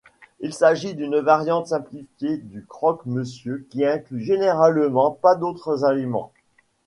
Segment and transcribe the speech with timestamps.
[0.39, 6.31] Il s'agit d'une variante simplifiée du croque-monsieur qui n'inclut généralement pas d'autres aliments.